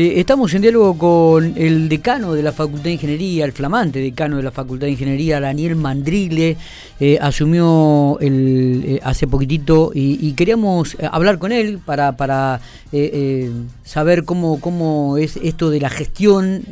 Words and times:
Eh, 0.00 0.20
estamos 0.20 0.54
en 0.54 0.62
diálogo 0.62 0.96
con 0.96 1.54
el 1.56 1.88
decano 1.88 2.32
de 2.32 2.44
la 2.44 2.52
Facultad 2.52 2.84
de 2.84 2.92
Ingeniería, 2.92 3.44
el 3.44 3.50
flamante 3.50 3.98
decano 3.98 4.36
de 4.36 4.44
la 4.44 4.52
Facultad 4.52 4.86
de 4.86 4.92
Ingeniería, 4.92 5.40
Daniel 5.40 5.74
Mandrile, 5.74 6.56
eh, 7.00 7.18
asumió 7.20 8.16
eh, 8.20 9.00
hace 9.02 9.26
poquitito 9.26 9.90
y, 9.92 10.34
queríamos 10.34 10.96
hablar 11.10 11.40
con 11.40 11.50
él 11.50 11.80
para, 11.84 12.16
para 12.16 12.60
saber 13.84 14.24
cómo, 14.24 14.60
cómo 14.60 15.16
es 15.16 15.36
esto 15.36 15.68
de 15.68 15.80
la 15.80 15.90
gestión 15.90 16.62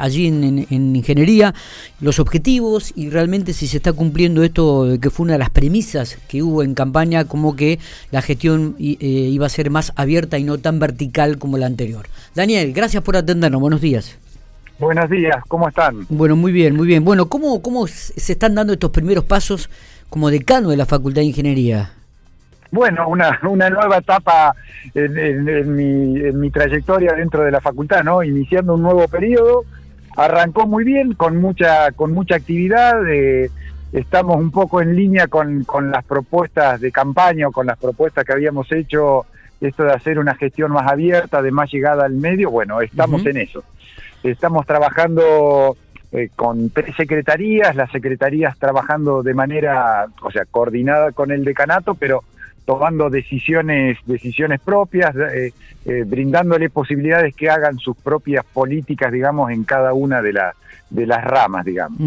allí 0.00 0.26
en, 0.26 0.66
en, 0.68 0.96
Ingeniería, 0.96 1.54
los 2.00 2.18
objetivos 2.18 2.92
y 2.96 3.08
realmente 3.08 3.52
si 3.52 3.68
se 3.68 3.76
está 3.76 3.92
cumpliendo 3.92 4.42
esto 4.42 4.98
que 5.00 5.10
fue 5.10 5.24
una 5.24 5.34
de 5.34 5.38
las 5.38 5.50
premisas 5.50 6.18
que 6.28 6.42
hubo 6.42 6.64
en 6.64 6.74
campaña, 6.74 7.24
como 7.24 7.54
que 7.54 7.78
la 8.10 8.20
gestión 8.20 8.74
iba 8.78 9.46
a 9.46 9.48
ser 9.48 9.70
más 9.70 9.92
abierta 9.94 10.38
y 10.38 10.44
no 10.44 10.58
tan 10.58 10.80
vertical 10.80 11.38
como 11.38 11.56
la 11.56 11.66
anterior. 11.66 12.06
Daniel, 12.34 12.63
gracias 12.72 13.02
por 13.02 13.16
atendernos. 13.16 13.60
Buenos 13.60 13.80
días. 13.80 14.18
Buenos 14.78 15.08
días, 15.08 15.36
¿cómo 15.46 15.68
están? 15.68 16.04
Bueno, 16.08 16.34
muy 16.34 16.50
bien, 16.50 16.74
muy 16.74 16.86
bien. 16.86 17.04
Bueno, 17.04 17.28
¿cómo, 17.28 17.62
cómo 17.62 17.86
se 17.86 18.32
están 18.32 18.54
dando 18.54 18.72
estos 18.72 18.90
primeros 18.90 19.24
pasos 19.24 19.70
como 20.10 20.30
decano 20.30 20.70
de 20.70 20.76
la 20.76 20.84
Facultad 20.84 21.20
de 21.20 21.26
Ingeniería? 21.26 21.92
Bueno, 22.72 23.08
una, 23.08 23.38
una 23.48 23.70
nueva 23.70 23.98
etapa 23.98 24.52
en, 24.94 25.76
mi, 25.76 26.18
en 26.18 26.40
mi 26.40 26.50
trayectoria 26.50 27.12
dentro 27.12 27.44
de 27.44 27.52
la 27.52 27.60
facultad, 27.60 28.02
¿no? 28.02 28.20
Iniciando 28.24 28.74
un 28.74 28.82
nuevo 28.82 29.06
periodo. 29.06 29.64
Arrancó 30.16 30.66
muy 30.66 30.82
bien, 30.82 31.14
con 31.14 31.40
mucha, 31.40 31.92
con 31.92 32.12
mucha 32.12 32.34
actividad. 32.34 32.94
estamos 33.92 34.36
un 34.38 34.50
poco 34.50 34.80
en 34.80 34.96
línea 34.96 35.28
con, 35.28 35.62
con 35.62 35.92
las 35.92 36.04
propuestas 36.04 36.80
de 36.80 36.90
campaña 36.90 37.46
o 37.46 37.52
con 37.52 37.66
las 37.66 37.78
propuestas 37.78 38.24
que 38.24 38.32
habíamos 38.32 38.70
hecho 38.72 39.24
esto 39.60 39.84
de 39.84 39.92
hacer 39.92 40.18
una 40.18 40.34
gestión 40.34 40.72
más 40.72 40.90
abierta, 40.90 41.42
de 41.42 41.50
más 41.50 41.72
llegada 41.72 42.04
al 42.04 42.14
medio, 42.14 42.50
bueno, 42.50 42.80
estamos 42.80 43.24
en 43.26 43.38
eso. 43.38 43.62
Estamos 44.22 44.66
trabajando 44.66 45.76
eh, 46.12 46.30
con 46.34 46.70
tres 46.70 46.94
secretarías, 46.96 47.74
las 47.74 47.90
secretarías 47.90 48.56
trabajando 48.58 49.22
de 49.22 49.34
manera, 49.34 50.06
o 50.22 50.30
sea, 50.30 50.44
coordinada 50.44 51.12
con 51.12 51.30
el 51.32 51.44
decanato, 51.44 51.94
pero 51.94 52.22
tomando 52.64 53.10
decisiones 53.10 53.98
decisiones 54.06 54.60
propias, 54.60 55.14
eh, 55.16 55.52
eh, 55.84 56.04
brindándole 56.06 56.70
posibilidades 56.70 57.34
que 57.34 57.50
hagan 57.50 57.78
sus 57.78 57.96
propias 57.96 58.44
políticas, 58.44 59.12
digamos, 59.12 59.50
en 59.50 59.64
cada 59.64 59.92
una 59.92 60.22
de, 60.22 60.32
las 60.32 60.54
de 60.88 61.06
las 61.06 61.24
ramas, 61.24 61.64
digamos. 61.64 61.98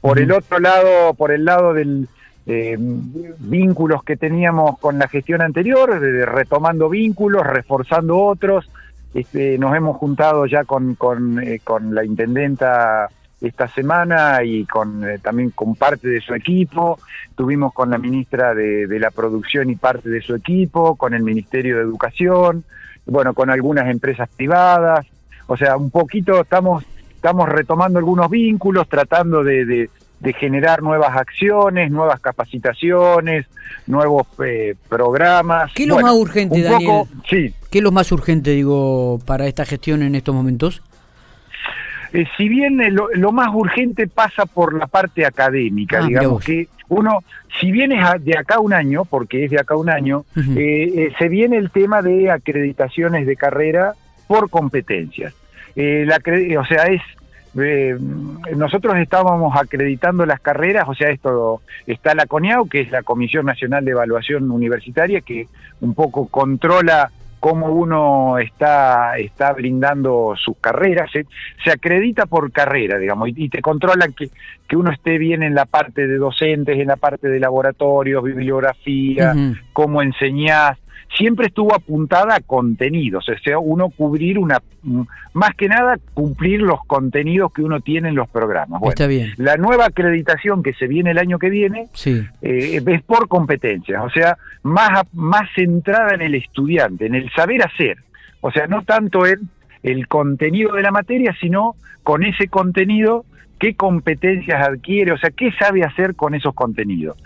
por 0.00 0.18
el 0.18 0.32
otro 0.32 0.58
lado, 0.58 1.14
por 1.14 1.32
el 1.32 1.44
lado 1.44 1.74
del, 1.74 2.08
eh, 2.48 2.76
vínculos 2.78 4.04
que 4.04 4.16
teníamos 4.16 4.78
con 4.78 4.98
la 4.98 5.08
gestión 5.08 5.42
anterior, 5.42 5.90
retomando 6.00 6.88
vínculos, 6.88 7.44
reforzando 7.44 8.18
otros. 8.18 8.70
Este, 9.14 9.58
nos 9.58 9.74
hemos 9.74 9.96
juntado 9.96 10.46
ya 10.46 10.64
con, 10.64 10.94
con, 10.94 11.42
eh, 11.42 11.60
la 11.90 12.04
intendenta 12.04 13.08
esta 13.40 13.66
semana 13.68 14.44
y 14.44 14.64
con 14.64 15.08
eh, 15.08 15.18
también 15.18 15.50
con 15.50 15.74
parte 15.74 16.08
de 16.08 16.20
su 16.20 16.34
equipo. 16.34 17.00
Tuvimos 17.34 17.72
con 17.72 17.90
la 17.90 17.98
ministra 17.98 18.54
de, 18.54 18.86
la 19.00 19.10
Producción 19.10 19.68
y 19.70 19.74
parte 19.74 20.08
de 20.08 20.20
su 20.20 20.34
equipo, 20.34 20.94
con 20.94 21.14
el 21.14 21.22
Ministerio 21.22 21.76
de 21.76 21.82
Educación, 21.82 22.64
bueno, 23.06 23.34
con 23.34 23.50
algunas 23.50 23.88
empresas 23.88 24.28
privadas. 24.36 25.04
O 25.48 25.56
sea, 25.56 25.76
un 25.76 25.90
poquito 25.90 26.40
estamos, 26.42 26.84
estamos 27.14 27.48
retomando 27.48 27.98
algunos 27.98 28.30
vínculos, 28.30 28.88
tratando 28.88 29.42
de 29.42 29.90
generar 30.38 30.82
nuevas 30.82 31.16
acciones, 31.16 31.90
nuevas 31.90 32.20
capacitaciones, 32.20 33.46
nuevos 33.86 34.26
eh, 34.44 34.74
programas. 34.88 35.72
¿Qué 35.74 35.84
es 35.84 35.88
lo 35.88 36.00
más 36.00 36.12
urgente, 36.12 36.62
Daniel? 36.62 37.04
sí. 37.28 37.54
¿Qué 37.70 37.78
es 37.78 37.84
lo 37.84 37.92
más 37.92 38.10
urgente, 38.12 38.50
digo, 38.50 39.18
para 39.26 39.46
esta 39.46 39.64
gestión 39.64 40.02
en 40.02 40.14
estos 40.14 40.34
momentos? 40.34 40.82
Eh, 42.12 42.24
si 42.36 42.48
bien 42.48 42.80
eh, 42.80 42.90
lo, 42.90 43.32
más 43.32 43.48
urgente 43.52 44.06
pasa 44.06 44.46
por 44.46 44.74
la 44.74 44.86
parte 44.86 45.26
académica, 45.26 45.98
ah, 46.02 46.06
digamos 46.06 46.44
que 46.44 46.68
uno, 46.88 47.22
si 47.60 47.72
bien 47.72 47.92
es 47.92 48.24
de 48.24 48.38
acá 48.38 48.60
un 48.60 48.72
año, 48.72 49.04
porque 49.04 49.44
es 49.44 49.50
de 49.50 49.60
acá 49.60 49.76
un 49.76 49.90
año, 49.90 50.24
se 50.34 51.28
viene 51.28 51.56
el 51.56 51.70
tema 51.70 52.00
de 52.00 52.30
acreditaciones 52.30 53.26
de 53.26 53.36
carrera 53.36 53.92
por 54.28 54.48
competencias. 54.48 55.34
la, 55.74 56.18
o 56.60 56.64
sea, 56.64 56.84
es 56.84 57.02
eh, 57.60 57.96
nosotros 58.56 58.96
estábamos 58.98 59.56
acreditando 59.56 60.26
las 60.26 60.40
carreras, 60.40 60.88
o 60.88 60.94
sea, 60.94 61.10
esto 61.10 61.62
está 61.86 62.14
la 62.14 62.26
CONIAU, 62.26 62.68
que 62.68 62.80
es 62.80 62.90
la 62.90 63.02
Comisión 63.02 63.46
Nacional 63.46 63.84
de 63.84 63.92
Evaluación 63.92 64.50
Universitaria, 64.50 65.20
que 65.20 65.48
un 65.80 65.94
poco 65.94 66.28
controla 66.28 67.10
cómo 67.40 67.68
uno 67.68 68.38
está, 68.38 69.18
está 69.18 69.52
brindando 69.52 70.34
sus 70.36 70.56
carreras, 70.58 71.10
se, 71.12 71.70
acredita 71.70 72.26
por 72.26 72.50
carrera, 72.50 72.98
digamos, 72.98 73.28
y, 73.34 73.48
te 73.48 73.62
controlan 73.62 74.12
que, 74.14 74.30
que 74.68 74.76
uno 74.76 74.90
esté 74.90 75.18
bien 75.18 75.42
en 75.42 75.54
la 75.54 75.64
parte 75.64 76.06
de 76.06 76.16
docentes, 76.16 76.78
en 76.78 76.88
la 76.88 76.96
parte 76.96 77.28
de 77.28 77.38
laboratorios, 77.38 78.24
bibliografía, 78.24 79.34
cómo 79.72 80.02
enseñás, 80.02 80.78
siempre 81.16 81.46
estuvo 81.46 81.74
apuntada 81.74 82.36
a 82.36 82.40
contenidos, 82.40 83.28
o 83.28 83.38
sea, 83.38 83.58
uno 83.58 83.90
cubrir 83.90 84.38
una, 84.38 84.60
más 85.32 85.54
que 85.56 85.68
nada 85.68 85.98
cumplir 86.14 86.60
los 86.60 86.84
contenidos 86.86 87.52
que 87.52 87.62
uno 87.62 87.80
tiene 87.80 88.10
en 88.10 88.14
los 88.14 88.28
programas. 88.28 88.82
Está 88.82 89.06
bien. 89.06 89.32
La 89.36 89.56
nueva 89.56 89.86
acreditación 89.86 90.62
que 90.62 90.74
se 90.74 90.86
viene 90.86 91.12
el 91.12 91.18
año 91.18 91.38
que 91.38 91.50
viene 91.50 91.88
eh, 92.42 92.82
es 92.84 93.02
por 93.02 93.28
competencias, 93.28 94.02
o 94.04 94.10
sea, 94.10 94.36
más, 94.62 95.06
más 95.12 95.48
centrada 95.54 96.14
en 96.14 96.22
el 96.22 96.34
estudiante, 96.34 97.06
en 97.06 97.14
el 97.14 97.30
saber 97.32 97.62
hacer, 97.62 97.98
o 98.40 98.50
sea, 98.50 98.66
no 98.66 98.82
tanto 98.82 99.26
en 99.26 99.48
el 99.82 100.08
contenido 100.08 100.74
de 100.74 100.82
la 100.82 100.90
materia, 100.90 101.34
sino 101.40 101.76
con 102.02 102.24
ese 102.24 102.48
contenido 102.48 103.24
qué 103.58 103.74
competencias 103.74 104.68
adquiere, 104.68 105.12
o 105.12 105.18
sea, 105.18 105.30
qué 105.30 105.50
sabe 105.52 105.82
hacer 105.82 106.14
con 106.14 106.34
esos 106.34 106.54
contenidos 106.54 107.16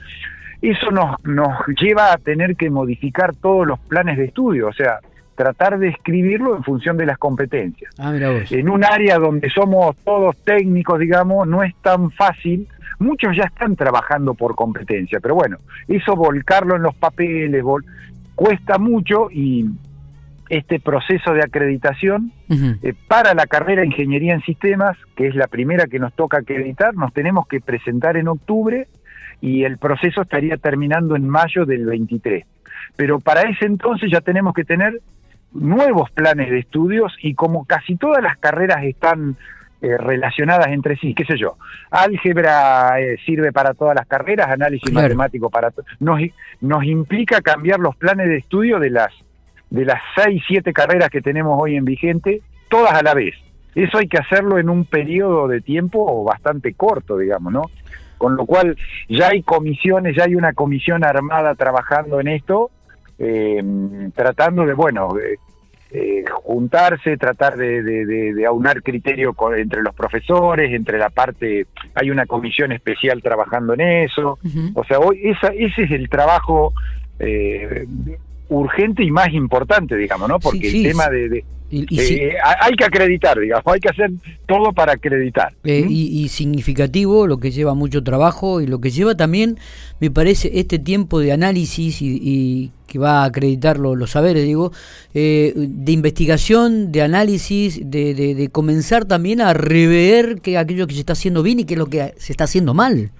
eso 0.63 0.91
nos, 0.91 1.23
nos 1.25 1.67
lleva 1.81 2.13
a 2.13 2.19
tener 2.19 2.57
que 2.57 2.71
modificar 2.71 3.35
todos 3.35 3.67
los 3.67 3.79
planes 3.81 4.19
de 4.19 4.27
estudio, 4.27 4.69
o 4.69 4.73
sea, 4.73 5.01
tratar 5.41 5.79
de 5.79 5.89
escribirlo 5.89 6.55
en 6.55 6.63
función 6.63 6.99
de 6.99 7.07
las 7.07 7.17
competencias. 7.17 7.95
Ah, 7.99 8.15
en 8.15 8.69
un 8.69 8.85
área 8.85 9.19
donde 9.19 9.49
somos 9.49 9.97
todos 10.05 10.37
técnicos, 10.45 11.01
digamos, 11.01 11.49
no 11.49 11.63
es 11.63 11.75
tan 11.77 12.11
fácil. 12.11 12.69
Muchos 12.99 13.35
ya 13.35 13.45
están 13.45 13.75
trabajando 13.75 14.35
por 14.35 14.55
competencia, 14.55 15.19
pero 15.19 15.35
bueno, 15.35 15.57
eso 15.89 16.15
volcarlo 16.15 16.77
en 16.77 16.83
los 16.83 16.95
papeles 16.95 17.65
cuesta 18.35 18.77
mucho 18.77 19.31
y 19.31 19.65
este 20.51 20.79
proceso 20.79 21.33
de 21.33 21.41
acreditación 21.41 22.33
eh, 22.51 22.93
para 23.09 23.33
la 23.33 23.47
carrera 23.47 23.81
de 23.81 23.87
Ingeniería 23.87 24.35
en 24.35 24.43
Sistemas, 24.43 24.99
que 25.17 25.29
es 25.29 25.35
la 25.35 25.47
primera 25.47 25.87
que 25.87 25.99
nos 25.99 26.13
toca 26.13 26.39
acreditar, 26.39 26.95
nos 26.95 27.15
tenemos 27.15 27.47
que 27.47 27.61
presentar 27.61 28.19
en 28.19 28.29
octubre 28.29 28.89
y 29.41 29.65
el 29.65 29.79
proceso 29.79 30.23
estaría 30.23 30.57
terminando 30.57 31.17
en 31.17 31.29
mayo 31.29 31.65
del 31.65 31.87
23. 31.87 32.45
Pero 32.97 33.21
para 33.21 33.43
ese 33.43 33.67
entonces 33.67 34.11
ya 34.11 34.21
tenemos 34.21 34.55
que 34.55 34.65
tener 34.65 35.01
nuevos 35.53 36.11
planes 36.11 36.51
de 36.51 36.59
estudios 36.59 37.13
y 37.23 37.35
como 37.35 37.65
casi 37.65 37.97
todas 37.97 38.23
las 38.23 38.39
carreras 38.39 38.85
están 38.85 39.37
eh, 39.83 39.97
relacionadas 39.97 40.69
entre 40.69 40.97
sí, 40.97 41.15
qué 41.15 41.25
sé 41.25 41.39
yo, 41.39 41.57
álgebra 41.91 43.01
eh, 43.01 43.17
sirve 43.25 43.51
para 43.51 43.73
todas 43.73 43.95
las 43.95 44.07
carreras, 44.07 44.49
análisis 44.49 44.93
matemático 44.93 45.49
para 45.49 45.73
nos 45.99 46.21
nos 46.61 46.85
implica 46.85 47.41
cambiar 47.41 47.81
los 47.81 47.97
planes 47.97 48.29
de 48.29 48.37
estudio 48.37 48.79
de 48.79 48.91
las 48.91 49.11
de 49.71 49.85
las 49.85 50.03
seis 50.15 50.43
siete 50.47 50.73
carreras 50.73 51.09
que 51.09 51.23
tenemos 51.23 51.59
hoy 51.59 51.77
en 51.77 51.85
vigente, 51.85 52.43
todas 52.69 52.93
a 52.93 53.03
la 53.03 53.15
vez. 53.15 53.35
Eso 53.75 53.99
hay 53.99 54.09
que 54.09 54.19
hacerlo 54.19 54.59
en 54.59 54.69
un 54.69 54.85
periodo 54.85 55.49
de 55.49 55.61
tiempo 55.61 56.25
bastante 56.25 56.75
corto, 56.75 57.17
digamos, 57.17 57.53
¿no? 57.53 57.71
Con 58.21 58.37
lo 58.37 58.45
cual 58.45 58.77
ya 59.09 59.29
hay 59.29 59.43
comisiones, 59.43 60.15
ya 60.15 60.25
hay 60.25 60.35
una 60.35 60.53
comisión 60.53 61.05
armada 61.05 61.55
trabajando 61.55 62.21
en 62.21 62.29
esto, 62.29 62.71
eh, 63.19 63.63
tratando 64.15 64.67
de, 64.67 64.75
bueno, 64.75 65.09
eh, 65.93 66.25
juntarse, 66.45 67.17
tratar 67.17 67.57
de, 67.57 68.45
aunar 68.47 68.83
criterio 68.83 69.35
entre 69.57 69.81
los 69.81 69.95
profesores, 69.95 70.71
entre 70.75 70.99
la 70.99 71.09
parte, 71.09 71.67
hay 71.95 72.11
una 72.11 72.27
comisión 72.27 72.73
especial 72.73 73.23
trabajando 73.23 73.73
en 73.73 73.81
eso. 73.81 74.39
O 74.75 74.85
sea, 74.85 74.99
hoy 74.99 75.19
esa, 75.25 75.49
ese 75.49 75.85
es 75.85 75.91
el 75.91 76.11
trabajo 76.11 76.75
eh, 77.19 77.87
urgente 78.51 79.03
y 79.03 79.11
más 79.11 79.33
importante, 79.33 79.97
digamos, 79.97 80.29
¿no? 80.29 80.39
Porque 80.39 80.69
el 80.69 80.83
tema 80.83 81.09
de, 81.09 81.45
eh, 81.73 82.33
hay 82.61 82.75
que 82.75 82.85
acreditar, 82.85 83.39
digamos, 83.39 83.65
hay 83.67 83.79
que 83.79 83.89
hacer 83.89 84.11
todo 84.47 84.73
para 84.73 84.95
acreditar. 84.95 85.53
Eh, 85.63 85.87
y, 85.89 86.29
significativo, 86.29 87.29
lo 87.29 87.39
que 87.39 87.53
lleva 87.53 87.75
mucho 87.75 88.03
trabajo 88.03 88.61
y 88.61 88.67
lo 88.67 88.81
que 88.81 88.91
lleva 88.91 89.17
también, 89.17 89.57
me 90.01 90.11
parece, 90.11 90.51
este 90.59 90.81
tiempo 90.81 91.21
de 91.21 91.33
análisis 91.33 92.03
y, 92.03 92.73
que 92.89 92.99
va 92.99 93.23
a 93.23 93.25
acreditar 93.27 93.79
los 93.79 94.11
saberes, 94.11 94.45
digo, 94.45 94.73
eh, 95.15 95.53
de 95.57 95.93
investigación, 95.93 96.91
de 96.91 97.03
análisis, 97.03 97.89
de, 97.89 98.15
de, 98.15 98.49
comenzar 98.49 99.05
también 99.05 99.41
a 99.41 99.55
rever 99.55 100.41
que 100.41 100.59
aquello 100.59 100.89
que 100.89 100.95
se 100.95 101.01
está 101.01 101.13
haciendo 101.13 101.45
bien 101.45 101.61
y 101.61 101.65
qué 101.65 101.75
es 101.75 101.79
lo 101.79 101.87
que 101.87 102.15
se 102.17 102.33
está 102.33 102.45
haciendo 102.45 102.75
mal. 102.75 103.13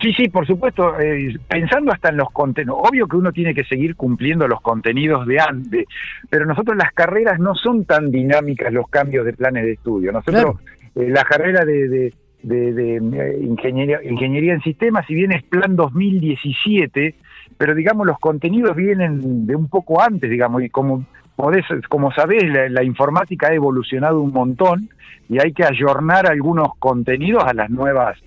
Sí, 0.00 0.14
sí, 0.14 0.28
por 0.28 0.46
supuesto, 0.46 0.98
eh, 0.98 1.36
pensando 1.46 1.92
hasta 1.92 2.08
en 2.08 2.16
los 2.16 2.30
contenidos, 2.30 2.78
obvio 2.80 3.06
que 3.06 3.16
uno 3.16 3.32
tiene 3.32 3.54
que 3.54 3.64
seguir 3.64 3.96
cumpliendo 3.96 4.48
los 4.48 4.62
contenidos 4.62 5.26
de 5.26 5.38
antes, 5.38 5.86
pero 6.30 6.46
nosotros 6.46 6.74
las 6.76 6.92
carreras 6.92 7.38
no 7.38 7.54
son 7.54 7.84
tan 7.84 8.10
dinámicas 8.10 8.72
los 8.72 8.88
cambios 8.88 9.26
de 9.26 9.34
planes 9.34 9.64
de 9.64 9.72
estudio. 9.72 10.10
Nosotros, 10.10 10.56
eh, 10.94 11.10
la 11.10 11.22
carrera 11.24 11.66
de, 11.66 12.12
de, 12.42 12.96
eh, 12.96 13.38
ingeniería, 13.42 14.02
ingeniería 14.02 14.54
en 14.54 14.62
sistemas, 14.62 15.04
si 15.06 15.14
bien 15.14 15.32
es 15.32 15.42
plan 15.42 15.76
2017, 15.76 17.14
pero 17.58 17.74
digamos 17.74 18.06
los 18.06 18.18
contenidos 18.18 18.74
vienen 18.74 19.46
de 19.46 19.54
un 19.54 19.68
poco 19.68 20.00
antes, 20.00 20.30
digamos, 20.30 20.62
y 20.62 20.70
como 20.70 21.04
como 21.88 22.12
sabés, 22.12 22.44
la, 22.70 22.84
informática 22.84 23.48
ha 23.48 23.54
evolucionado 23.54 24.20
un 24.20 24.30
montón 24.30 24.90
y 25.28 25.38
hay 25.38 25.52
que 25.52 25.64
ayornar 25.64 26.26
algunos 26.26 26.76
contenidos 26.78 27.44
a 27.44 27.54
las 27.54 27.70
nuevas 27.70 28.18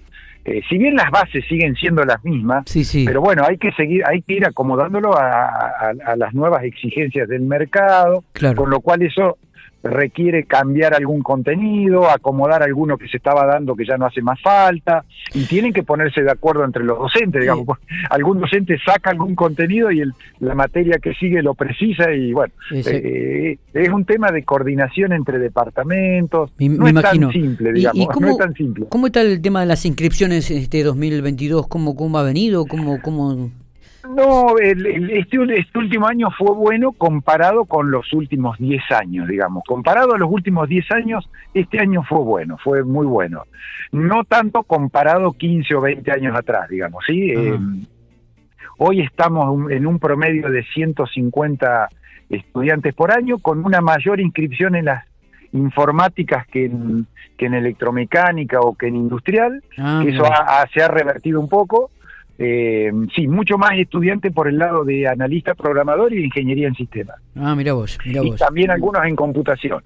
eh, 0.45 0.61
si 0.69 0.77
bien 0.77 0.95
las 0.95 1.09
bases 1.09 1.45
siguen 1.47 1.73
siendo 1.75 2.03
las 2.03 2.23
mismas, 2.25 2.65
pero 3.05 3.21
bueno, 3.21 3.43
hay 3.47 3.57
que 3.57 3.71
seguir, 3.73 4.03
hay 4.05 4.21
que 4.21 4.33
ir 4.33 4.45
acomodándolo 4.45 5.17
a, 5.17 5.93
las 6.17 6.33
nuevas 6.33 6.63
exigencias 6.63 7.29
del 7.29 7.43
mercado, 7.43 8.23
con 8.55 8.69
lo 8.69 8.81
cual 8.81 9.03
eso 9.03 9.37
requiere 9.83 10.45
cambiar 10.45 10.93
algún 10.93 11.21
contenido, 11.21 12.09
acomodar 12.09 12.63
alguno 12.63 12.97
que 12.97 13.07
se 13.09 13.17
estaba 13.17 13.45
dando 13.45 13.75
que 13.75 13.85
ya 13.85 13.97
no 13.97 14.05
hace 14.05 14.21
más 14.21 14.41
falta, 14.41 15.03
y 15.33 15.45
tienen 15.45 15.73
que 15.73 15.83
ponerse 15.83 16.23
de 16.23 16.31
acuerdo 16.31 16.63
entre 16.63 16.83
los 16.83 16.97
docentes, 16.97 17.41
digamos, 17.41 17.77
algún 18.09 18.39
docente 18.39 18.77
saca 18.83 19.09
algún 19.09 19.35
contenido 19.35 19.91
y 19.91 19.99
el, 19.99 20.13
la 20.39 20.55
materia 20.55 20.97
que 20.99 21.13
sigue 21.15 21.41
lo 21.41 21.53
precisa 21.53 22.11
y 22.13 22.31
bueno, 22.31 22.53
eh, 22.71 23.57
es 23.73 23.89
un 23.89 24.05
tema 24.05 24.31
de 24.31 24.43
coordinación 24.43 25.11
entre 25.11 25.37
departamentos, 25.37 26.51
no 26.57 26.87
es 26.87 26.93
tan 26.93 27.31
simple, 27.31 27.73
digamos, 27.73 28.07
cómo, 28.07 28.25
no 28.25 28.31
es 28.31 28.37
tan 28.37 28.53
simple. 28.53 28.85
¿Cómo 28.87 29.07
está 29.07 29.21
el 29.21 29.41
tema 29.41 29.59
de 29.59 29.65
las 29.65 29.85
inscripciones 29.85 30.49
en 30.49 30.59
este 30.59 30.83
2022? 30.83 31.67
¿Cómo, 31.67 31.95
cómo 31.95 32.17
ha 32.17 32.23
venido? 32.23 32.65
¿Cómo, 32.65 33.01
cómo 33.01 33.51
no, 34.09 34.57
este, 34.57 35.19
este, 35.19 35.77
último 35.77 36.07
año 36.07 36.29
fue 36.37 36.51
bueno 36.53 36.91
comparado 36.91 37.65
con 37.65 37.89
los 37.89 38.11
últimos 38.13 38.57
10 38.57 38.91
años, 38.91 39.27
digamos. 39.27 39.63
Comparado 39.65 40.13
a 40.13 40.17
los 40.17 40.29
últimos 40.29 40.67
10 40.67 40.91
años, 40.91 41.29
este 41.53 41.79
año 41.79 42.03
fue 42.03 42.19
bueno, 42.19 42.57
fue 42.61 42.83
muy 42.83 43.05
bueno. 43.05 43.43
No 43.91 44.25
tanto 44.25 44.63
comparado 44.63 45.31
15 45.31 45.75
o 45.75 45.81
20 45.81 46.11
años 46.11 46.35
atrás, 46.37 46.67
digamos, 46.69 47.03
¿sí? 47.07 47.31
Eh, 47.31 47.57
hoy 48.77 49.01
estamos 49.01 49.71
en 49.71 49.87
un 49.87 49.99
promedio 49.99 50.49
de 50.49 50.63
150 50.63 51.87
estudiantes 52.29 52.93
por 52.93 53.11
año, 53.11 53.37
con 53.39 53.65
una 53.65 53.79
mayor 53.79 54.19
inscripción 54.19 54.75
en 54.75 54.85
las 54.85 55.05
informáticas 55.53 56.45
que 56.47 56.65
en, 56.65 57.07
que 57.37 57.45
en 57.45 57.53
electromecánica 57.53 58.59
o 58.59 58.75
que 58.75 58.87
en 58.87 58.95
industrial, 58.95 59.63
ah, 59.77 60.03
eso 60.05 60.25
se 60.73 60.81
ha 60.81 60.87
revertido 60.87 61.39
un 61.39 61.47
poco 61.47 61.91
eh, 62.45 62.91
sí, 63.15 63.27
mucho 63.27 63.57
más 63.57 63.71
estudiantes 63.77 64.33
por 64.33 64.49
el 64.49 64.57
lado 64.57 64.83
de 64.83 65.07
analista 65.07 65.55
programador 65.55 66.11
y 66.11 66.17
de 66.17 66.25
ingeniería 66.25 66.67
en 66.67 66.75
sistemas. 66.75 67.15
Ah, 67.37 67.55
mira 67.55 67.71
vos, 67.71 67.97
mira 68.05 68.21
vos. 68.21 68.35
Y 68.35 68.37
también 68.37 68.69
algunos 68.69 69.05
en 69.05 69.15
computación. 69.15 69.81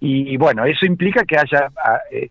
Y, 0.00 0.36
bueno, 0.36 0.66
eso 0.66 0.84
implica 0.84 1.24
que 1.24 1.38
haya, 1.38 1.68
ah, 1.82 2.00
eh, 2.10 2.28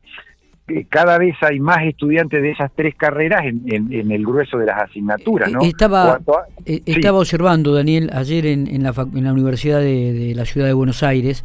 cada 0.90 1.18
vez 1.18 1.36
hay 1.42 1.60
más 1.60 1.84
estudiantes 1.84 2.42
de 2.44 2.52
esas 2.52 2.72
tres 2.76 2.94
carreras 2.96 3.44
en, 3.46 4.12
el 4.12 4.26
grueso 4.26 4.60
de 4.60 4.68
las 4.68 4.84
asignaturas, 4.84 5.52
¿no? 5.52 5.62
Estaba, 5.62 6.20
eh, 6.66 6.82
estaba 6.86 7.18
observando, 7.18 7.74
Daniel, 7.74 8.12
ayer 8.14 8.46
en, 8.46 8.84
la, 8.84 8.94
en 9.16 9.24
la 9.24 9.34
Universidad 9.34 9.80
de 9.80 10.34
la 10.36 10.46
Ciudad 10.46 10.68
de 10.68 10.74
Buenos 10.74 11.02
Aires, 11.02 11.44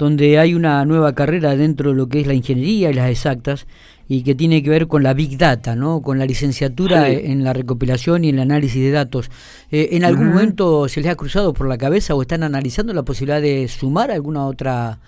donde 0.00 0.38
hay 0.38 0.54
una 0.54 0.82
nueva 0.86 1.14
carrera 1.14 1.54
dentro 1.56 1.90
de 1.90 1.96
lo 1.96 2.08
que 2.08 2.20
es 2.20 2.26
la 2.26 2.32
ingeniería 2.32 2.90
y 2.90 2.94
las 2.94 3.10
exactas, 3.10 3.66
y 4.08 4.24
que 4.24 4.34
tiene 4.34 4.62
que 4.62 4.70
ver 4.70 4.86
con 4.88 5.02
la 5.02 5.12
Big 5.12 5.36
Data, 5.36 5.76
¿no? 5.76 6.00
con 6.00 6.18
la 6.18 6.24
licenciatura 6.24 7.10
en 7.10 7.44
la 7.44 7.52
recopilación 7.52 8.24
y 8.24 8.30
en 8.30 8.36
el 8.36 8.40
análisis 8.40 8.82
de 8.82 8.92
datos. 8.92 9.30
Eh, 9.70 9.90
¿En 9.92 10.04
algún 10.04 10.30
momento 10.30 10.88
se 10.88 11.02
les 11.02 11.10
ha 11.10 11.16
cruzado 11.16 11.52
por 11.52 11.68
la 11.68 11.76
cabeza 11.76 12.14
o 12.14 12.22
están 12.22 12.42
analizando 12.42 12.94
la 12.94 13.02
posibilidad 13.02 13.42
de 13.42 13.68
sumar 13.68 14.10
alguna 14.10 14.46
otra 14.46 14.98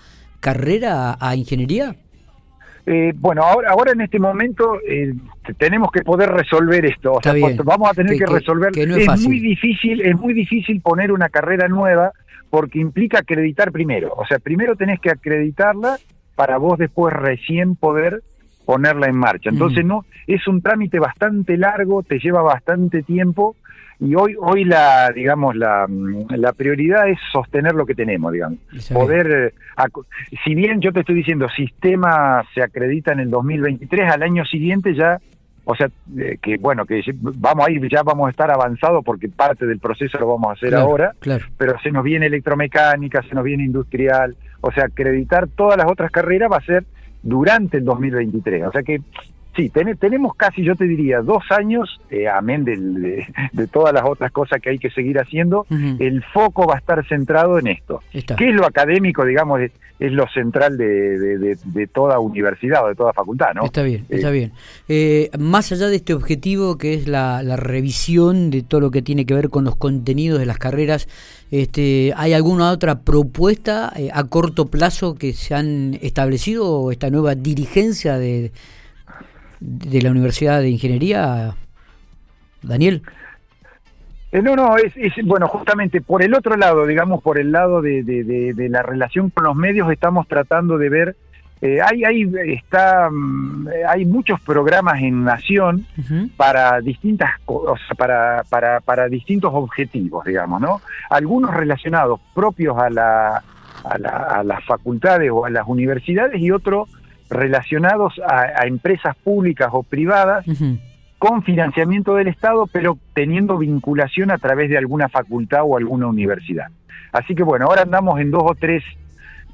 carrera 0.41 1.17
a, 1.19 1.37
ingeniería? 1.37 1.97
Eh, 2.85 3.15
bueno, 3.17 3.45
ahora, 3.45 3.71
ahora 3.71 3.93
en 3.93 4.03
este 4.03 4.19
momento 4.19 4.75
eh, 4.87 5.15
tenemos 5.57 5.91
que 5.91 6.03
poder 6.03 6.29
resolver 6.29 6.85
esto. 6.85 7.13
O 7.13 7.23
sea, 7.23 7.33
vamos 7.65 7.91
a 7.91 7.95
tener 7.95 8.19
que, 8.19 8.27
resolver. 8.27 8.73
es, 8.77 9.21
muy 9.23 9.41
difícil, 9.41 10.03
es 10.03 10.17
muy 10.17 10.35
difícil 10.35 10.83
poner 10.83 11.13
una 11.13 11.31
carrera 11.31 11.67
nueva 11.67 12.13
porque 12.53 12.81
implica 12.81 13.21
acreditar 13.21 13.73
primero. 13.73 14.13
O 14.15 14.27
sea, 14.27 14.39
primero 14.39 14.77
tenés 14.77 15.01
que 15.01 15.09
acreditarla 15.09 15.97
para 16.35 16.59
vos 16.59 16.79
después 16.79 17.11
recién 17.15 17.77
poder 17.77 18.23
ponerla 18.67 19.07
en 19.07 19.17
marcha. 19.17 19.49
Entonces, 19.49 19.87
no, 19.87 20.05
es 20.27 20.47
un 20.47 20.61
trámite 20.61 20.99
bastante 20.99 21.57
largo, 21.57 22.03
te 22.03 22.19
lleva 22.19 22.43
bastante 22.43 23.03
tiempo 23.03 23.57
y 23.99 24.15
hoy, 24.17 24.37
hoy 24.39 24.65
la, 24.65 25.11
digamos, 25.15 25.57
la, 25.57 25.87
la 26.29 26.53
prioridad 26.53 27.09
es 27.09 27.19
sostener 27.33 27.73
lo 27.73 27.87
que 27.87 27.95
tenemos, 27.95 28.31
digamos. 28.31 28.59
Poder, 28.93 29.55
eh, 29.55 29.89
si 30.45 30.55
bien 30.55 30.83
yo 30.83 30.93
te 30.93 31.01
estoy 31.01 31.15
diciendo, 31.15 31.49
sistema 31.49 32.45
se 32.53 32.63
acredita 32.63 33.13
en 33.13 33.21
el 33.21 33.31
2023, 33.31 34.13
al 34.13 34.23
año 34.23 34.45
siguiente 34.45 34.95
ya 34.95 35.19
o 35.65 35.75
sea, 35.77 35.89
eh, 36.19 36.39
que 36.43 36.57
bueno, 36.57 36.85
que 36.85 37.03
vamos 37.15 37.67
a 37.67 37.71
ir, 37.71 37.89
ya 37.89 38.03
vamos 38.03 38.27
a 38.27 38.31
estar 38.31 38.51
avanzados 38.51 39.05
porque 39.05 39.29
parte 39.29 39.67
del 39.67 39.79
proceso 39.79 40.19
lo 40.19 40.27
vamos 40.27 40.51
a 40.51 40.53
hacer 40.53 40.75
ahora, 40.75 41.15
pero 41.57 41.79
se 41.81 41.91
nos 41.91 42.03
viene 42.03 42.27
electromecánica, 42.27 43.23
se 43.23 43.35
nos 43.35 43.45
viene 43.45 43.65
industrial, 43.65 44.37
o 44.61 44.73
sea, 44.73 44.85
acreditar 44.85 45.49
todas 45.49 45.77
las 45.77 45.91
otras 45.91 46.11
carreras 46.11 46.51
va 46.51 46.57
a 46.57 46.65
ser 46.65 46.85
durante 47.23 47.79
el 47.79 47.85
2023. 47.85 48.67
O 48.67 48.73
sea 48.73 48.83
que 48.83 49.01
sí, 49.57 49.71
tenemos 49.71 50.35
casi, 50.35 50.63
yo 50.63 50.75
te 50.75 50.85
diría, 50.85 51.21
dos 51.21 51.43
años, 51.51 52.01
eh, 52.11 52.29
amén 52.29 52.65
de, 52.65 53.27
todas 53.69 53.93
las 53.93 54.05
otras 54.05 54.33
cosas 54.33 54.61
que 54.61 54.71
hay 54.71 54.79
que 54.79 54.91
seguir 54.91 55.19
haciendo, 55.19 55.67
el 55.99 56.23
foco 56.33 56.67
va 56.67 56.75
a 56.75 56.79
estar 56.79 57.07
centrado 57.07 57.59
en 57.59 57.69
esto. 57.69 58.03
¿Qué 58.11 58.49
es 58.49 58.55
lo 58.55 58.67
académico, 58.67 59.25
digamos, 59.25 59.61
es, 59.61 59.73
lo 59.99 60.27
central 60.29 60.77
de, 60.77 61.89
toda 61.93 62.19
universidad 62.19 62.85
o 62.85 62.89
de 62.89 62.95
toda 62.95 63.13
facultad, 63.13 63.55
¿no? 63.55 63.65
Está 63.65 63.83
bien, 63.83 64.05
está 64.09 64.31
eh, 64.31 64.33
bien. 64.33 64.53
Eh, 64.89 65.31
más 65.39 65.71
allá 65.71 65.87
de 65.89 65.97
este 65.97 66.15
objetivo, 66.15 66.77
que 66.77 66.95
es 66.95 67.07
la, 67.07 67.43
la 67.43 67.57
revisión 67.57 68.51
de 68.51 68.63
todo 68.63 68.81
lo 68.81 68.91
que 68.91 69.03
tiene 69.03 69.27
que 69.27 69.35
ver 69.35 69.49
con 69.49 69.65
los 69.65 69.77
contenidos 69.77 70.41
de 70.41 70.47
las 70.47 70.59
carreras, 70.59 71.09
este, 71.53 72.15
¿Hay 72.17 72.33
alguna 72.33 72.71
otra 72.71 73.01
propuesta 73.01 73.93
a 74.15 74.25
corto 74.25 74.69
plazo 74.71 75.17
que 75.17 75.35
se 75.35 75.55
han 75.55 75.99
establecido 76.01 76.91
esta 76.91 77.11
nueva 77.11 77.35
dirigencia 77.35 78.17
de, 78.17 78.53
de 79.63 80.03
la 80.03 80.11
Universidad 80.11 80.61
de 80.61 80.71
Ingeniería, 80.71 81.55
Daniel? 82.63 83.03
Eh, 84.33 84.43
no, 84.43 84.57
no, 84.57 84.77
es, 84.77 84.93
bueno, 85.25 85.47
justamente 85.49 86.01
por 86.01 86.23
el 86.23 86.35
otro 86.35 86.57
lado, 86.57 86.87
digamos, 86.87 87.23
por 87.23 87.39
el 87.39 87.53
lado 87.53 87.83
de, 87.83 88.03
de 88.03 88.69
la 88.69 88.83
relación 88.83 89.31
con 89.31 89.45
los 89.45 89.57
medios, 89.57 89.91
estamos 89.91 90.27
tratando 90.27 90.79
de 90.79 90.89
ver 90.89 91.17
eh, 91.63 91.79
hay, 91.81 92.03
hay, 92.03 92.29
está, 92.49 93.09
mm, 93.09 93.69
hay 93.89 94.05
muchos 94.05 94.41
programas 94.41 95.01
en 95.01 95.23
Nación 95.23 95.87
para 96.37 96.81
distintas 96.81 97.31
para, 97.97 98.43
para, 98.51 98.81
para 98.81 99.09
distintos 99.09 99.53
objetivos, 99.55 100.25
digamos, 100.25 100.61
¿no? 100.61 100.81
Algunos 101.09 101.55
relacionados 101.55 102.21
propios 102.35 102.77
a, 102.77 102.91
la, 102.91 103.45
a, 103.85 104.43
las 104.43 104.65
facultades 104.65 105.31
o 105.33 105.45
a 105.45 105.51
las 105.51 105.63
universidades 105.69 106.43
y 106.43 106.51
otros 106.51 106.89
relacionados 107.33 108.21
a, 108.27 108.67
empresas 108.67 109.17
públicas 109.17 109.69
o 109.73 109.83
privadas 109.83 110.45
con 111.19 111.43
financiamiento 111.43 112.15
del 112.15 112.29
Estado, 112.29 112.67
pero 112.73 112.99
teniendo 113.15 113.59
vinculación 113.59 114.31
a 114.31 114.39
través 114.39 114.71
de 114.71 114.79
alguna 114.79 115.09
facultad 115.09 115.63
o 115.65 115.77
alguna 115.77 116.09
universidad. 116.09 116.69
Así 117.13 117.35
que 117.35 117.43
bueno, 117.43 117.67
ahora 117.67 117.83
andamos 117.83 118.21
en 118.21 118.31
dos 118.31 118.43
o 118.45 118.55
tres 118.55 118.83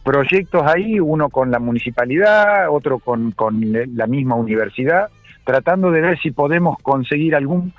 proyectos 0.05 0.63
ahí, 0.65 0.99
uno 1.01 1.29
con 1.29 1.51
la 1.51 1.59
municipalidad, 1.59 2.71
otro 2.71 2.99
con, 2.99 3.33
con 3.33 3.61
la 3.95 4.07
misma 4.07 4.37
universidad, 4.37 5.09
tratando 5.45 5.91
de 5.91 6.01
ver 6.01 6.19
si 6.19 6.31
podemos 6.31 6.79
conseguir 6.83 7.35
algún, 7.35 7.73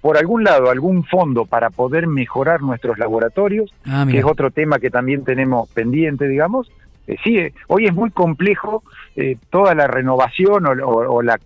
por 0.00 0.16
algún 0.16 0.44
lado, 0.44 0.70
algún 0.70 1.04
fondo 1.04 1.46
para 1.46 1.70
poder 1.70 2.06
mejorar 2.06 2.62
nuestros 2.62 2.98
laboratorios, 2.98 3.72
ah, 3.86 4.06
que 4.10 4.18
es 4.18 4.24
otro 4.24 4.50
tema 4.50 4.78
que 4.78 4.90
también 4.90 5.24
tenemos 5.24 5.68
pendiente, 5.70 6.26
digamos. 6.26 6.70
Eh, 7.08 7.16
sí, 7.24 7.38
eh, 7.38 7.54
hoy 7.68 7.86
es 7.86 7.94
muy 7.94 8.10
complejo 8.10 8.84
eh, 9.16 9.38
toda 9.48 9.74
la 9.74 9.86
renovación 9.86 10.66
o, 10.66 11.22
la, 11.22 11.40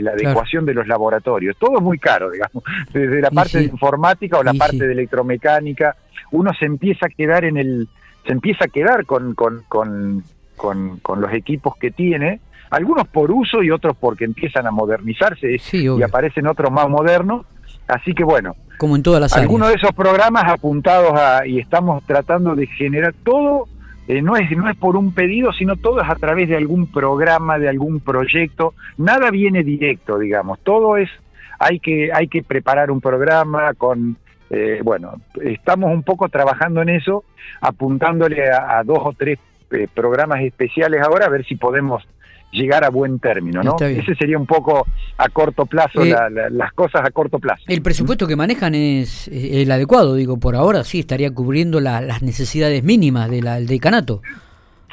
la, 0.00 0.10
adecuación 0.12 0.64
de 0.64 0.72
los 0.72 0.88
laboratorios. 0.88 1.56
Todo 1.58 1.76
es 1.76 1.82
muy 1.82 1.98
caro, 1.98 2.30
digamos, 2.30 2.64
desde 2.92 3.20
la 3.20 3.30
parte 3.30 3.58
de 3.58 3.64
informática 3.64 4.38
o 4.38 4.42
la 4.42 4.54
parte 4.54 4.78
de 4.78 4.92
electromecánica. 4.92 5.94
Uno 6.32 6.52
se 6.58 6.64
empieza 6.64 7.06
a 7.06 7.10
quedar 7.10 7.44
en 7.44 7.58
el, 7.58 7.86
se 8.26 8.32
empieza 8.32 8.64
a 8.64 8.68
quedar 8.68 9.04
con, 9.04 9.34
con, 9.34 9.62
con, 9.68 10.24
con, 10.56 11.20
los 11.20 11.32
equipos 11.34 11.76
que 11.76 11.90
tiene, 11.90 12.40
algunos 12.70 13.06
por 13.06 13.30
uso 13.30 13.62
y 13.62 13.70
otros 13.70 13.94
porque 14.00 14.24
empiezan 14.24 14.66
a 14.66 14.70
modernizarse 14.70 15.58
y 15.70 16.02
aparecen 16.02 16.46
otros 16.46 16.72
más 16.72 16.88
modernos. 16.88 17.44
Así 17.86 18.14
que 18.14 18.24
bueno, 18.24 18.56
como 18.78 18.96
en 18.96 19.02
todas 19.02 19.20
las 19.20 19.36
algunos 19.36 19.68
de 19.68 19.74
esos 19.74 19.92
programas 19.92 20.44
apuntados 20.50 21.12
a, 21.12 21.46
y 21.46 21.58
estamos 21.58 22.02
tratando 22.06 22.54
de 22.54 22.66
generar 22.66 23.14
todo, 23.22 23.68
eh, 24.08 24.22
no, 24.22 24.36
es, 24.36 24.50
no 24.50 24.68
es 24.68 24.76
por 24.76 24.96
un 24.96 25.12
pedido, 25.12 25.52
sino 25.52 25.76
todo 25.76 26.00
es 26.00 26.08
a 26.08 26.16
través 26.16 26.48
de 26.48 26.56
algún 26.56 26.86
programa, 26.86 27.58
de 27.58 27.68
algún 27.68 28.00
proyecto, 28.00 28.74
nada 28.98 29.30
viene 29.30 29.62
directo, 29.62 30.18
digamos, 30.18 30.58
todo 30.60 30.96
es 30.96 31.10
hay 31.58 31.78
que, 31.78 32.10
hay 32.12 32.28
que 32.28 32.42
preparar 32.42 32.90
un 32.90 33.00
programa 33.00 33.74
con, 33.74 34.16
eh, 34.50 34.80
bueno, 34.82 35.14
estamos 35.42 35.90
un 35.92 36.02
poco 36.02 36.28
trabajando 36.28 36.82
en 36.82 36.90
eso, 36.90 37.24
apuntándole 37.60 38.50
a, 38.50 38.82
dos 38.84 38.98
o 39.02 39.12
tres 39.16 39.38
eh, 39.70 39.88
programas 39.92 40.40
especiales 40.42 41.00
ahora, 41.02 41.26
a 41.26 41.30
ver 41.30 41.44
si 41.44 41.56
podemos 41.56 42.06
llegar 42.54 42.84
a 42.84 42.88
buen 42.88 43.18
término, 43.18 43.62
¿no? 43.62 43.76
Ese 43.78 44.14
sería 44.14 44.38
un 44.38 44.46
poco 44.46 44.86
a 45.18 45.28
corto 45.28 45.66
plazo, 45.66 46.04
eh, 46.04 46.14
las 46.50 46.72
cosas 46.72 47.02
a 47.04 47.10
corto 47.10 47.38
plazo. 47.38 47.64
El 47.66 47.82
presupuesto 47.82 48.26
que 48.26 48.36
manejan 48.36 48.74
es 48.74 49.28
el 49.28 49.70
adecuado, 49.70 50.14
digo, 50.14 50.38
por 50.38 50.56
ahora 50.56 50.84
sí, 50.84 51.00
estaría 51.00 51.32
cubriendo 51.32 51.80
las 51.80 52.22
necesidades 52.22 52.82
mínimas 52.82 53.30
del 53.30 53.66
decanato. 53.66 54.22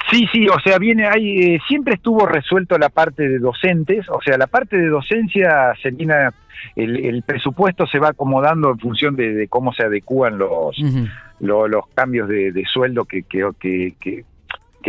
Sí, 0.09 0.27
sí, 0.31 0.47
o 0.47 0.59
sea, 0.59 0.77
viene 0.77 1.07
ahí, 1.07 1.53
eh, 1.53 1.59
siempre 1.67 1.93
estuvo 1.93 2.25
resuelto 2.25 2.77
la 2.77 2.89
parte 2.89 3.29
de 3.29 3.39
docentes, 3.39 4.09
o 4.09 4.19
sea, 4.21 4.37
la 4.37 4.47
parte 4.47 4.75
de 4.75 4.87
docencia 4.87 5.73
se 5.81 5.89
el, 6.75 7.23
presupuesto 7.23 7.85
se 7.87 7.99
va 7.99 8.09
acomodando 8.09 8.71
en 8.71 8.79
función 8.79 9.15
de, 9.15 9.47
cómo 9.47 9.71
se 9.73 9.83
adecúan 9.83 10.37
los, 10.37 10.75
los, 11.39 11.87
cambios 11.93 12.27
de, 12.27 12.65
sueldo 12.71 13.05
que, 13.05 13.23
que, 13.23 13.49
que, 13.59 13.93
que 13.99 14.25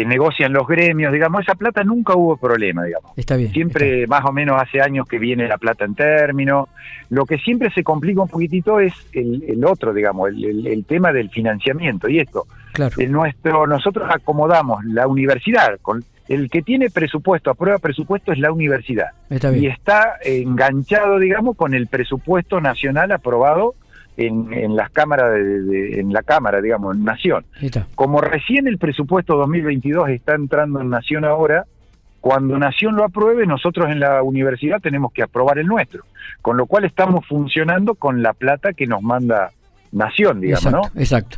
negocian 0.04 0.52
los 0.52 0.66
gremios, 0.66 1.12
digamos, 1.12 1.42
esa 1.42 1.54
plata 1.54 1.84
nunca 1.84 2.14
hubo 2.16 2.36
problema, 2.36 2.84
digamos. 2.84 3.12
Está 3.16 3.36
bien. 3.36 3.52
Siempre, 3.52 4.06
más 4.06 4.24
o 4.24 4.32
menos 4.32 4.60
hace 4.60 4.80
años 4.80 5.06
que 5.06 5.18
viene 5.18 5.46
la 5.46 5.58
plata 5.58 5.84
en 5.84 5.94
término. 5.94 6.68
Lo 7.10 7.26
que 7.26 7.38
siempre 7.38 7.70
se 7.70 7.84
complica 7.84 8.22
un 8.22 8.28
poquitito 8.28 8.80
es 8.80 8.94
el, 9.12 9.64
otro, 9.64 9.92
digamos, 9.92 10.30
el, 10.30 10.84
tema 10.88 11.12
del 11.12 11.30
financiamiento. 11.30 12.08
Y 12.08 12.20
esto, 12.20 12.46
claro. 12.72 12.94
el 12.98 13.12
nuestro, 13.12 13.66
nosotros 13.66 14.08
acomodamos 14.10 14.84
la 14.84 15.06
universidad, 15.06 15.78
con 15.82 16.04
el 16.28 16.48
que 16.48 16.62
tiene 16.62 16.88
presupuesto, 16.88 17.50
aprueba 17.50 17.78
presupuesto 17.78 18.32
es 18.32 18.38
la 18.38 18.52
universidad. 18.52 19.08
Está 19.28 19.50
bien. 19.50 19.64
Y 19.64 19.66
está 19.66 20.14
enganchado, 20.24 21.18
digamos, 21.18 21.56
con 21.56 21.74
el 21.74 21.86
presupuesto 21.88 22.60
nacional 22.60 23.12
aprobado 23.12 23.74
en, 24.16 24.52
en 24.52 24.76
las 24.76 24.90
cámaras 24.90 25.32
de, 25.32 26.00
en 26.00 26.12
la 26.12 26.22
cámara 26.22 26.60
digamos 26.60 26.96
en 26.96 27.04
nación. 27.04 27.44
Como 27.94 28.20
recién 28.20 28.66
el 28.66 28.78
presupuesto 28.78 29.36
2022 29.36 30.10
está 30.10 30.34
entrando 30.34 30.80
en 30.80 30.90
nación 30.90 31.24
ahora 31.24 31.66
cuando 32.20 32.58
nación 32.58 32.94
lo 32.94 33.04
apruebe 33.04 33.46
nosotros 33.46 33.90
en 33.90 34.00
la 34.00 34.22
universidad 34.22 34.80
tenemos 34.80 35.12
que 35.12 35.22
aprobar 35.22 35.58
el 35.58 35.66
nuestro. 35.66 36.04
Con 36.40 36.56
lo 36.56 36.66
cual 36.66 36.84
estamos 36.84 37.26
funcionando 37.26 37.94
con 37.94 38.22
la 38.22 38.32
plata 38.32 38.72
que 38.72 38.86
nos 38.86 39.02
manda 39.02 39.50
nación 39.92 40.40
digamos 40.40 40.72
no 40.72 40.80
exacto 40.94 41.36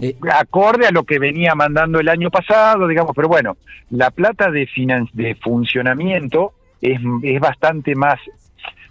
eh, 0.00 0.14
acorde 0.32 0.86
a 0.86 0.92
lo 0.92 1.02
que 1.02 1.18
venía 1.18 1.56
mandando 1.56 1.98
el 1.98 2.08
año 2.08 2.30
pasado 2.30 2.86
digamos 2.86 3.10
pero 3.16 3.26
bueno 3.26 3.56
la 3.90 4.12
plata 4.12 4.48
de 4.48 4.68
de 5.12 5.34
funcionamiento 5.34 6.52
es, 6.80 7.00
es 7.22 7.40
bastante 7.40 7.94
más 7.94 8.20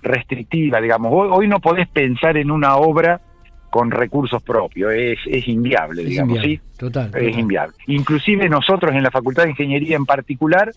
restrictiva, 0.01 0.79
digamos. 0.79 1.11
Hoy, 1.13 1.47
no 1.47 1.59
podés 1.59 1.87
pensar 1.89 2.37
en 2.37 2.51
una 2.51 2.77
obra 2.77 3.19
con 3.75 3.91
recursos 3.91 4.41
propios, 4.41 4.93
es, 4.93 5.19
es 5.25 5.49
inviable, 5.49 6.05
digamos, 6.05 6.39
¿sí? 6.39 6.61
Total, 6.77 7.11
Es 7.13 7.37
inviable. 7.37 7.75
Inclusive 7.87 8.47
nosotros 8.47 8.95
en 8.95 9.03
la 9.03 9.11
Facultad 9.11 9.43
de 9.43 9.49
Ingeniería 9.49 9.97
en 9.97 10.05
particular, 10.05 10.71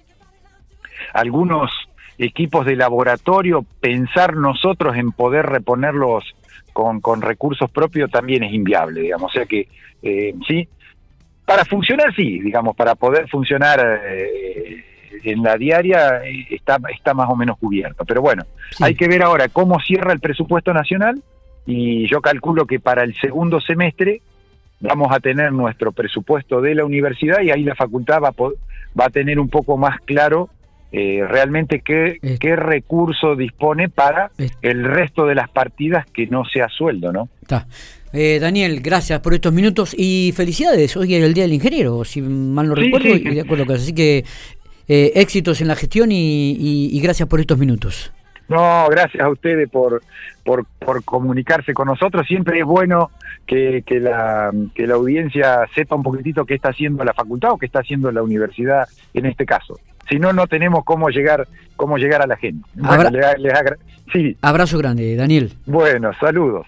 algunos 1.15 1.71
equipos 2.19 2.67
de 2.67 2.75
laboratorio, 2.75 3.65
pensar 3.79 4.35
nosotros 4.35 4.97
en 4.97 5.13
poder 5.13 5.47
reponerlos 5.47 6.25
con, 6.73 7.01
con 7.01 7.23
recursos 7.23 7.71
propios 7.71 8.11
también 8.11 8.43
es 8.43 8.53
inviable, 8.53 9.03
digamos. 9.03 9.31
O 9.31 9.33
sea 9.33 9.47
que, 9.47 9.69
eh, 10.03 10.35
sí, 10.49 10.69
para 11.47 11.65
funcionar 11.65 12.13
sí, 12.17 12.41
digamos, 12.41 12.75
para 12.75 12.97
poder 12.97 13.29
funcionar... 13.29 13.79
Eh, 14.09 14.85
en 15.25 15.43
la 15.43 15.57
diaria 15.57 16.23
eh, 16.25 16.47
está, 16.51 16.79
está 16.95 17.13
más 17.13 17.29
o 17.29 17.35
menos 17.35 17.59
cubierto. 17.59 18.05
Pero 18.05 18.23
bueno, 18.23 18.45
hay 18.81 18.95
que 18.95 19.09
ver 19.09 19.23
ahora 19.23 19.49
cómo 19.49 19.81
cierra 19.81 20.13
el 20.13 20.21
presupuesto 20.21 20.73
nacional 20.73 21.21
y 21.69 22.09
yo 22.09 22.23
calculo 22.23 22.67
que 22.67 22.81
para 22.81 23.05
el 23.05 23.15
segundo 23.21 23.61
semestre 23.61 24.23
vamos 24.81 25.09
a 25.13 25.21
tener 25.21 25.53
nuestro 25.53 25.93
presupuesto 25.93 26.63
de 26.63 26.75
la 26.75 26.87
universidad 26.87 27.43
y 27.43 27.51
ahí 27.51 27.63
la 27.63 27.75
facultad 27.75 28.23
va 28.23 28.29
a, 28.29 28.33
va 28.99 29.05
a 29.05 29.11
tener 29.11 29.39
un 29.39 29.51
poco 29.51 29.77
más 29.77 30.01
claro 30.01 30.49
eh, 30.93 31.21
realmente 31.29 31.83
qué, 31.85 32.17
qué 32.41 32.57
recurso 32.57 33.37
dispone 33.37 33.91
para 33.91 34.31
el 34.63 34.85
resto 34.85 35.27
de 35.27 35.35
las 35.35 35.51
partidas 35.51 36.07
que 36.07 36.27
no 36.27 36.47
sea 36.47 36.69
sueldo, 36.71 37.13
¿no? 37.13 37.29
Está. 37.43 37.67
Eh, 38.15 38.39
Daniel, 38.41 38.81
gracias 38.81 39.21
por 39.21 39.35
estos 39.35 39.53
minutos 39.53 39.95
y 39.95 40.33
felicidades. 40.35 40.97
Hoy 40.97 41.15
es 41.15 41.23
el 41.23 41.35
Día 41.35 41.45
del 41.45 41.53
Ingeniero, 41.53 42.03
si 42.07 42.23
mal 42.23 42.69
no 42.69 42.75
recuerdo, 42.75 43.09
y 43.09 43.35
de 43.35 43.43
acuerdo 43.43 43.75
Así 43.75 43.93
que 43.93 44.25
eh, 44.89 45.13
éxitos 45.17 45.61
en 45.61 45.69
la 45.69 45.77
gestión 45.77 46.09
y, 46.11 46.99
gracias 47.03 47.29
por 47.29 47.41
estos 47.41 47.59
minutos. 47.59 48.11
No, 48.49 48.89
gracias 48.89 49.23
a 49.23 49.29
ustedes 49.29 49.69
por, 49.69 50.03
por, 50.45 50.65
comunicarse 51.05 51.75
con 51.75 51.87
nosotros. 51.87 52.27
Siempre 52.27 52.61
es 52.61 52.65
bueno 52.65 53.11
que, 53.47 53.83
que, 53.87 54.01
la, 54.01 54.51
que 54.75 54.87
la 54.87 54.95
audiencia 54.95 55.67
sepa 55.75 55.97
un 55.97 56.03
poquitito 56.03 56.47
qué 56.47 56.55
está 56.55 56.71
haciendo 56.71 57.05
la 57.05 57.13
facultad 57.13 57.53
o 57.53 57.59
qué 57.59 57.67
está 57.67 57.81
haciendo 57.81 58.11
la 58.11 58.23
universidad 58.23 58.89
en 59.13 59.27
este 59.27 59.45
caso. 59.45 59.79
Si 60.09 60.19
no, 60.19 60.33
no 60.33 60.47
tenemos 60.47 60.85
cómo 60.85 61.11
llegar, 61.11 61.47
cómo 61.77 61.99
llegar 61.99 62.23
a 62.23 62.27
la 62.27 62.37
gente. 62.37 62.67
sí. 64.13 64.37
Abrazo 64.41 64.79
grande, 64.79 65.15
Daniel. 65.17 65.53
Bueno, 65.67 66.13
saludos. 66.19 66.57